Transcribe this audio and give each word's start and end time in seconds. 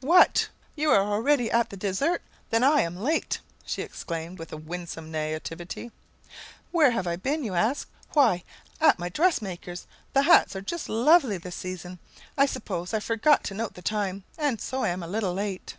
"What! 0.00 0.48
You 0.74 0.90
are 0.90 0.98
already 1.00 1.52
at 1.52 1.70
the 1.70 1.76
dessert? 1.76 2.20
Then 2.50 2.64
I 2.64 2.80
am 2.80 2.96
late," 2.96 3.38
she 3.64 3.80
exclaimed, 3.82 4.36
with 4.36 4.52
a 4.52 4.56
winsome 4.56 5.12
naïveté. 5.12 5.92
"Where 6.72 6.90
have 6.90 7.06
I 7.06 7.14
been, 7.14 7.44
you 7.44 7.54
ask? 7.54 7.88
Why, 8.12 8.42
at 8.80 8.98
my 8.98 9.08
dress 9.08 9.40
maker's. 9.40 9.86
The 10.14 10.22
hats 10.22 10.56
are 10.56 10.62
just 10.62 10.88
lovely 10.88 11.38
this 11.38 11.54
season! 11.54 12.00
I 12.36 12.44
suppose 12.44 12.92
I 12.92 12.98
forgot 12.98 13.44
to 13.44 13.54
note 13.54 13.74
the 13.74 13.82
time, 13.82 14.24
and 14.36 14.60
so 14.60 14.84
am 14.84 15.00
a 15.00 15.06
little 15.06 15.34
late." 15.34 15.76